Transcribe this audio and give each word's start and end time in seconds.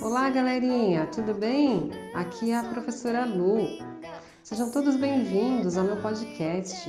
Olá, 0.00 0.30
galerinha, 0.30 1.06
tudo 1.06 1.34
bem? 1.34 1.90
Aqui 2.14 2.52
é 2.52 2.58
a 2.58 2.62
professora 2.62 3.24
Lu. 3.24 3.66
Sejam 4.44 4.70
todos 4.70 4.94
bem-vindos 4.94 5.76
ao 5.76 5.82
meu 5.82 5.96
podcast. 5.96 6.88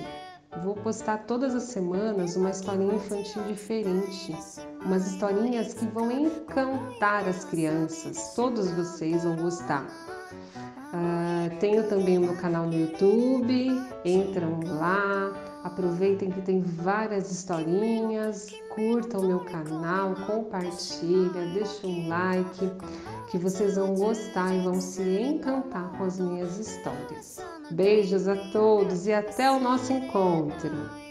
Vou 0.64 0.76
postar 0.76 1.26
todas 1.26 1.56
as 1.56 1.64
semanas 1.64 2.36
uma 2.36 2.52
historinha 2.52 2.94
infantil 2.94 3.42
diferente, 3.46 4.38
umas 4.86 5.08
historinhas 5.08 5.74
que 5.74 5.88
vão 5.88 6.12
encantar 6.12 7.28
as 7.28 7.44
crianças. 7.46 8.36
Todos 8.36 8.70
vocês 8.70 9.24
vão 9.24 9.36
gostar. 9.38 9.88
Ah, 10.94 11.50
tenho 11.60 11.90
também 11.90 12.18
o 12.18 12.22
meu 12.22 12.36
canal 12.38 12.66
no 12.68 12.74
YouTube, 12.74 13.70
entram 14.06 14.35
lá, 14.35 14.35
aproveitem 15.76 16.32
que 16.32 16.42
tem 16.42 16.62
várias 16.62 17.30
historinhas, 17.30 18.48
curtam 18.74 19.20
o 19.20 19.28
meu 19.28 19.40
canal, 19.42 20.16
compartilha, 20.26 21.46
deixa 21.54 21.86
um 21.86 22.08
like, 22.08 22.72
que 23.30 23.38
vocês 23.38 23.76
vão 23.76 23.94
gostar 23.94 24.56
e 24.56 24.62
vão 24.62 24.80
se 24.80 25.02
encantar 25.02 25.92
com 25.98 26.06
as 26.06 26.18
minhas 26.18 26.58
histórias. 26.58 27.40
Beijos 27.70 28.26
a 28.26 28.38
todos 28.52 29.06
e 29.06 29.12
até 29.12 29.52
o 29.52 29.60
nosso 29.60 29.92
encontro! 29.92 31.05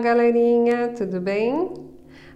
Galerinha, 0.00 0.88
tudo 0.96 1.20
bem? 1.20 1.74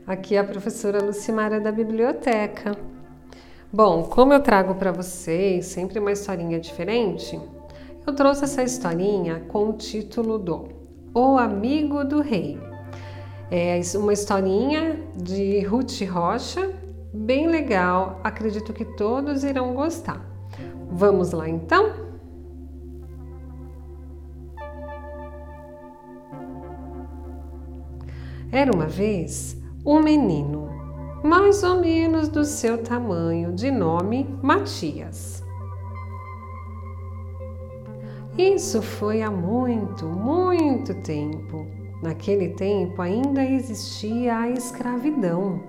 Aqui 0.07 0.37
é 0.37 0.39
a 0.39 0.45
professora 0.45 1.03
Lucimara 1.03 1.59
da 1.59 1.73
biblioteca. 1.73 2.77
Bom, 3.73 4.05
como 4.05 4.35
eu 4.35 4.41
trago 4.41 4.75
para 4.75 4.93
vocês 4.93 5.67
sempre 5.67 5.99
uma 5.99 6.13
historinha 6.13 6.61
diferente, 6.61 7.41
eu 8.07 8.15
trouxe 8.15 8.45
essa 8.45 8.63
historinha 8.63 9.41
com 9.49 9.71
o 9.71 9.73
título 9.73 10.39
do 10.39 10.69
O 11.15 11.39
Amigo 11.39 12.05
do 12.05 12.21
Rei. 12.21 12.61
É 13.51 13.81
uma 13.97 14.13
historinha 14.13 15.01
de 15.17 15.61
Ruth 15.61 16.03
Rocha, 16.03 16.71
bem 17.15 17.47
legal, 17.49 18.21
acredito 18.23 18.75
que 18.75 18.85
todos 18.85 19.43
irão 19.43 19.73
gostar. 19.73 20.23
Vamos 20.91 21.33
lá 21.33 21.49
então? 21.49 22.04
Era 28.55 28.71
uma 28.73 28.87
vez 28.87 29.61
um 29.85 30.01
menino, 30.01 30.71
mais 31.25 31.65
ou 31.65 31.81
menos 31.81 32.29
do 32.29 32.45
seu 32.45 32.81
tamanho, 32.81 33.53
de 33.53 33.69
nome 33.69 34.29
Matias. 34.41 35.43
Isso 38.39 38.81
foi 38.81 39.23
há 39.23 39.29
muito, 39.29 40.07
muito 40.07 40.95
tempo. 41.03 41.67
Naquele 42.01 42.51
tempo 42.51 43.03
ainda 43.03 43.45
existia 43.45 44.39
a 44.39 44.49
escravidão. 44.49 45.61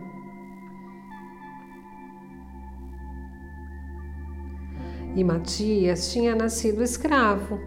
E 5.15 5.23
Matias 5.23 6.13
tinha 6.13 6.35
nascido 6.35 6.83
escravo. 6.83 7.59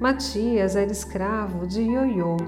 Matias 0.00 0.76
era 0.76 0.90
escravo 0.90 1.66
de 1.66 1.82
Ioiô. 1.82 2.38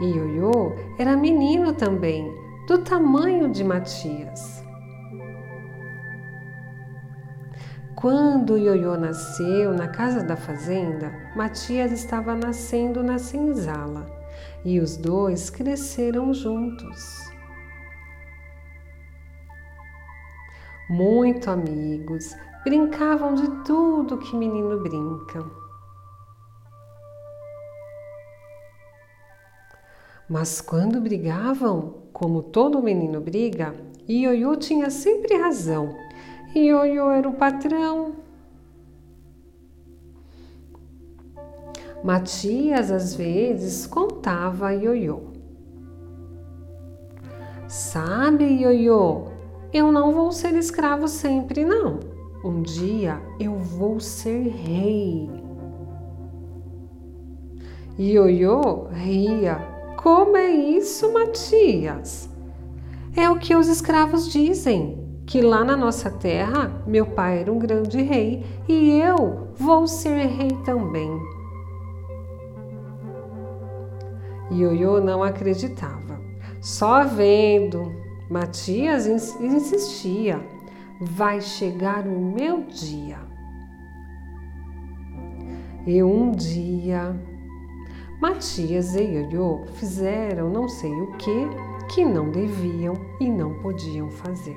E 0.00 0.04
Ioiô 0.04 0.74
era 0.98 1.16
menino 1.16 1.72
também, 1.72 2.28
do 2.66 2.78
tamanho 2.78 3.48
de 3.48 3.62
Matias. 3.62 4.64
Quando 7.94 8.58
Ioiô 8.58 8.96
nasceu 8.96 9.72
na 9.72 9.86
casa 9.86 10.24
da 10.24 10.34
fazenda, 10.36 11.12
Matias 11.36 11.92
estava 11.92 12.34
nascendo 12.34 13.00
na 13.00 13.16
senzala 13.16 14.04
e 14.64 14.80
os 14.80 14.96
dois 14.96 15.50
cresceram 15.50 16.34
juntos. 16.34 17.30
Muito 20.90 21.48
amigos, 21.48 22.34
brincavam 22.64 23.34
de 23.34 23.48
tudo 23.64 24.18
que 24.18 24.34
menino 24.34 24.82
brinca. 24.82 25.61
Mas 30.32 30.62
quando 30.62 30.98
brigavam, 30.98 32.04
como 32.10 32.42
todo 32.42 32.82
menino 32.82 33.20
briga, 33.20 33.74
Ioiô 34.08 34.56
tinha 34.56 34.88
sempre 34.88 35.36
razão. 35.36 35.94
Ioiô 36.56 37.10
era 37.10 37.28
o 37.28 37.34
patrão. 37.34 38.14
Matias 42.02 42.90
às 42.90 43.14
vezes 43.14 43.86
contava 43.86 44.68
a 44.68 44.70
Ioiô. 44.70 45.20
Sabe, 47.68 48.44
Ioiô, 48.46 49.26
eu 49.70 49.92
não 49.92 50.12
vou 50.12 50.32
ser 50.32 50.54
escravo 50.54 51.08
sempre, 51.08 51.62
não. 51.62 52.00
Um 52.42 52.62
dia 52.62 53.20
eu 53.38 53.58
vou 53.58 54.00
ser 54.00 54.48
rei. 54.48 55.28
Ioiô 57.98 58.86
ria. 58.94 59.71
Como 60.02 60.36
é 60.36 60.50
isso, 60.50 61.12
Matias? 61.12 62.28
É 63.16 63.30
o 63.30 63.38
que 63.38 63.54
os 63.54 63.68
escravos 63.68 64.32
dizem, 64.32 64.98
que 65.24 65.40
lá 65.40 65.64
na 65.64 65.76
nossa 65.76 66.10
terra 66.10 66.82
meu 66.86 67.06
pai 67.06 67.38
era 67.38 67.52
um 67.52 67.58
grande 67.58 68.02
rei 68.02 68.44
e 68.68 68.90
eu 68.98 69.48
vou 69.54 69.86
ser 69.86 70.26
rei 70.26 70.50
também. 70.64 71.08
Ioiô 74.50 75.00
não 75.00 75.22
acreditava. 75.22 76.20
Só 76.60 77.04
vendo, 77.04 77.94
Matias 78.28 79.06
insistia: 79.06 80.44
vai 81.00 81.40
chegar 81.40 82.08
o 82.08 82.20
meu 82.20 82.64
dia. 82.64 83.18
E 85.86 86.02
um 86.02 86.32
dia, 86.32 87.16
Matias 88.22 88.94
e 88.94 89.02
Ioiô 89.02 89.66
fizeram 89.74 90.48
não 90.48 90.68
sei 90.68 90.92
o 90.92 91.10
que 91.16 91.48
que 91.92 92.04
não 92.04 92.30
deviam 92.30 92.94
e 93.18 93.28
não 93.28 93.60
podiam 93.60 94.08
fazer. 94.12 94.56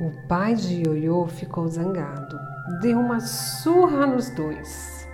O 0.00 0.10
pai 0.26 0.54
de 0.54 0.82
Ioiô 0.82 1.26
ficou 1.26 1.68
zangado, 1.68 2.38
deu 2.80 2.98
uma 2.98 3.20
surra 3.20 4.06
nos 4.06 4.30
dois. 4.30 5.06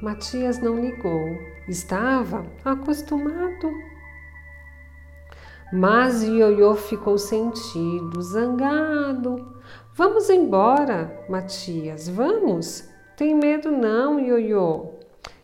Matias 0.00 0.60
não 0.62 0.78
ligou, 0.78 1.36
estava 1.66 2.46
acostumado. 2.64 3.95
Mas 5.72 6.22
Ioiô 6.22 6.74
ficou 6.74 7.18
sentido, 7.18 8.22
zangado. 8.22 9.56
Vamos 9.94 10.30
embora, 10.30 11.24
Matias, 11.28 12.08
vamos. 12.08 12.88
Tem 13.16 13.34
medo 13.34 13.72
não, 13.72 14.20
Ioiô. 14.20 14.90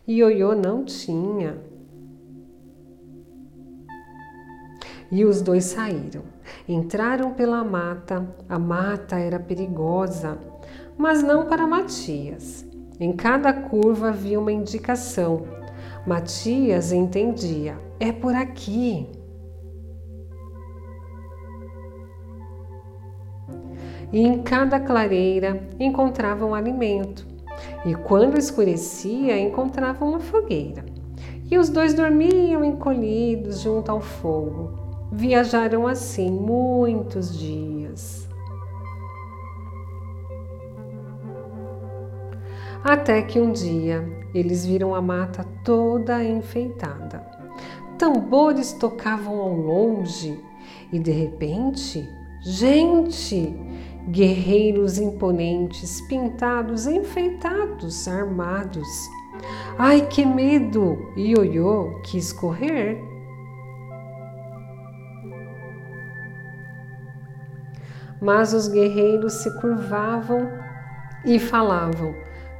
Ioiô 0.07 0.55
não 0.55 0.85
tinha. 0.85 1.57
E 5.11 5.25
os 5.25 5.41
dois 5.41 5.65
saíram. 5.65 6.23
Entraram 6.67 7.33
pela 7.33 7.63
mata. 7.63 8.27
A 8.47 8.57
mata 8.57 9.17
era 9.17 9.39
perigosa, 9.39 10.37
mas 10.97 11.21
não 11.21 11.47
para 11.47 11.67
Matias. 11.67 12.65
Em 12.99 13.11
cada 13.11 13.51
curva 13.53 14.09
havia 14.09 14.39
uma 14.39 14.51
indicação. 14.51 15.45
Matias 16.07 16.91
entendia: 16.91 17.77
é 17.99 18.11
por 18.11 18.33
aqui. 18.33 19.22
E 24.13 24.21
em 24.21 24.43
cada 24.43 24.79
clareira 24.79 25.67
encontravam 25.79 26.53
alimento. 26.53 27.25
E 27.83 27.95
quando 27.95 28.37
escurecia, 28.37 29.37
encontravam 29.39 30.09
uma 30.09 30.19
fogueira. 30.19 30.85
E 31.49 31.57
os 31.57 31.67
dois 31.67 31.95
dormiam 31.95 32.63
encolhidos 32.63 33.61
junto 33.61 33.91
ao 33.91 33.99
fogo. 33.99 34.71
Viajaram 35.11 35.87
assim 35.87 36.29
muitos 36.29 37.37
dias. 37.37 38.29
Até 42.83 43.21
que 43.21 43.39
um 43.39 43.51
dia 43.51 44.03
eles 44.33 44.65
viram 44.65 44.93
a 44.93 45.01
mata 45.01 45.45
toda 45.63 46.23
enfeitada. 46.23 47.25
Tambores 47.97 48.73
tocavam 48.73 49.39
ao 49.39 49.53
longe 49.53 50.39
e 50.91 50.99
de 50.99 51.11
repente, 51.11 52.07
gente, 52.43 53.55
guerreiros 54.09 54.97
imponentes, 54.97 56.01
pintados, 56.01 56.85
enfeitados, 56.85 58.07
armados. 58.07 58.87
Ai, 59.77 60.05
que 60.07 60.25
medo! 60.25 60.97
Ioiô 61.17 62.01
quis 62.03 62.33
correr. 62.33 63.01
Mas 68.21 68.53
os 68.53 68.67
guerreiros 68.67 69.33
se 69.33 69.59
curvavam 69.59 70.49
e 71.25 71.39
falavam: 71.39 72.13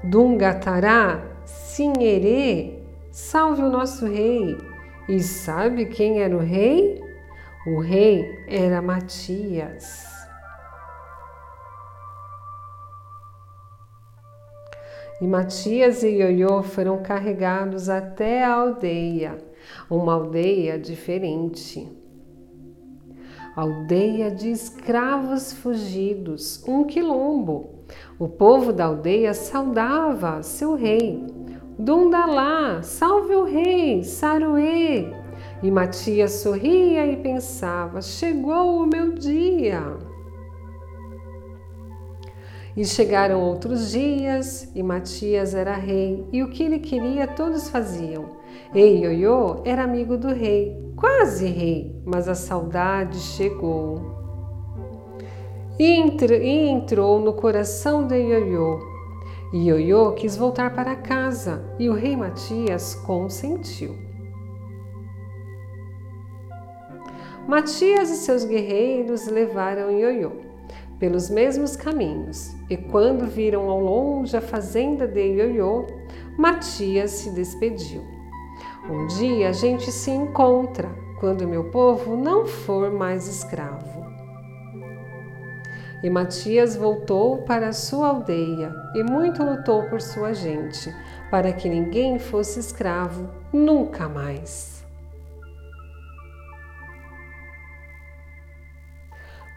Dungatará, 0.04 1.24
Sinherê, 1.46 2.80
salve 3.12 3.62
o 3.62 3.70
nosso 3.70 4.06
rei. 4.06 4.58
E 5.08 5.20
sabe 5.20 5.86
quem 5.86 6.22
era 6.22 6.36
o 6.36 6.40
rei? 6.40 7.03
O 7.66 7.80
rei 7.80 8.44
era 8.46 8.82
Matias. 8.82 10.04
E 15.22 15.26
Matias 15.26 16.04
e 16.04 16.10
Ioiô 16.10 16.62
foram 16.62 17.02
carregados 17.02 17.88
até 17.88 18.44
a 18.44 18.54
aldeia, 18.54 19.38
uma 19.90 20.14
aldeia 20.16 20.78
diferente. 20.78 21.90
Aldeia 23.56 24.30
de 24.30 24.52
escravos 24.52 25.54
fugidos, 25.54 26.62
um 26.68 26.84
quilombo. 26.84 27.86
O 28.20 28.28
povo 28.28 28.74
da 28.74 28.88
aldeia 28.88 29.34
saudava 29.34 30.44
seu 30.44 30.76
rei. 30.76 31.26
Dundalá, 31.80 32.82
salve 32.84 33.34
o 33.34 33.46
rei, 33.46 34.04
Saruê! 34.04 35.23
E 35.64 35.72
Matias 35.72 36.34
sorria 36.34 37.08
e 37.08 37.16
pensava: 37.16 38.02
chegou 38.02 38.84
o 38.84 38.86
meu 38.86 39.14
dia. 39.14 39.82
E 42.76 42.84
chegaram 42.84 43.40
outros 43.40 43.92
dias, 43.92 44.70
e 44.76 44.84
Matias 44.84 45.56
era 45.56 45.76
rei, 45.76 46.28
e 46.34 46.44
o 46.44 46.50
que 46.50 46.64
ele 46.64 46.80
queria 46.80 47.28
todos 47.28 47.70
faziam. 47.70 48.26
E 48.76 48.82
Ioiô 48.82 49.62
era 49.64 49.84
amigo 49.84 50.18
do 50.18 50.34
rei, 50.34 50.76
quase 50.98 51.46
rei, 51.46 51.96
mas 52.04 52.28
a 52.28 52.36
saudade 52.36 53.18
chegou. 53.20 54.02
E, 55.80 55.86
e 55.88 56.68
entrou 56.68 57.22
no 57.22 57.34
coração 57.34 58.06
de 58.06 58.18
Ioiô. 58.18 58.80
Ioiô 59.54 60.12
quis 60.12 60.36
voltar 60.36 60.74
para 60.76 60.96
casa, 60.96 61.64
e 61.80 61.88
o 61.88 61.94
rei 61.94 62.18
Matias 62.18 62.96
consentiu. 62.96 64.13
Matias 67.48 68.10
e 68.10 68.16
seus 68.16 68.46
guerreiros 68.46 69.28
levaram 69.28 69.92
Ioiô 69.92 70.32
pelos 70.98 71.30
mesmos 71.30 71.76
caminhos, 71.76 72.56
e 72.70 72.78
quando 72.78 73.26
viram 73.26 73.70
ao 73.70 73.82
longe 73.82 74.38
a 74.38 74.40
fazenda 74.40 75.06
de 75.06 75.20
Ioiô, 75.20 75.86
Matias 76.38 77.12
se 77.12 77.30
despediu. 77.32 78.02
Um 78.90 79.08
dia 79.08 79.50
a 79.50 79.52
gente 79.52 79.92
se 79.92 80.10
encontra, 80.12 80.90
quando 81.20 81.46
meu 81.46 81.66
povo 81.72 82.16
não 82.16 82.46
for 82.46 82.90
mais 82.90 83.28
escravo. 83.28 84.06
E 86.02 86.10
Matias 86.10 86.78
voltou 86.78 87.40
para 87.40 87.74
sua 87.74 88.08
aldeia 88.08 88.74
e 88.96 89.04
muito 89.04 89.44
lutou 89.44 89.84
por 89.90 90.00
sua 90.00 90.32
gente, 90.34 90.94
para 91.30 91.52
que 91.52 91.68
ninguém 91.68 92.18
fosse 92.18 92.62
escravo 92.62 93.30
nunca 93.52 94.08
mais. 94.08 94.83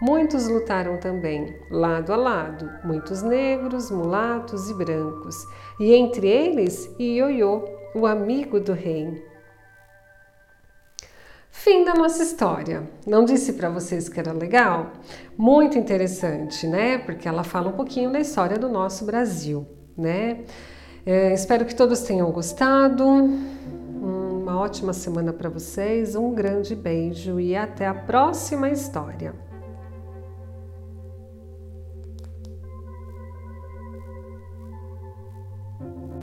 Muitos 0.01 0.47
lutaram 0.47 0.99
também, 0.99 1.57
lado 1.71 2.13
a 2.13 2.17
lado, 2.17 2.71
muitos 2.85 3.23
negros, 3.23 3.91
mulatos 3.91 4.69
e 4.69 4.75
brancos, 4.75 5.47
e 5.81 5.95
entre 5.95 6.29
eles 6.29 6.95
Ioiô, 7.01 7.65
o 7.95 8.07
amigo 8.07 8.61
do 8.61 8.75
rei. 8.75 9.25
Fim 11.51 11.83
da 11.83 11.95
nossa 11.95 12.23
história. 12.23 12.89
Não 13.07 13.25
disse 13.25 13.55
para 13.55 13.71
vocês 13.71 14.09
que 14.09 14.21
era 14.21 14.33
legal? 14.33 14.93
Muito 15.37 15.79
interessante, 15.79 16.67
né? 16.67 16.99
Porque 16.99 17.27
ela 17.27 17.43
fala 17.43 17.71
um 17.71 17.73
pouquinho 17.73 18.13
da 18.13 18.21
história 18.21 18.59
do 18.59 18.69
nosso 18.69 19.07
Brasil, 19.07 19.67
né? 19.97 20.45
É, 21.07 21.33
espero 21.33 21.65
que 21.65 21.75
todos 21.75 22.03
tenham 22.03 22.31
gostado. 22.31 23.05
Uma 23.07 24.61
ótima 24.61 24.93
semana 24.93 25.33
para 25.33 25.49
vocês, 25.49 26.15
um 26.15 26.35
grande 26.35 26.75
beijo 26.75 27.41
e 27.41 27.57
até 27.57 27.87
a 27.87 27.95
próxima 27.95 28.69
história. 28.69 29.46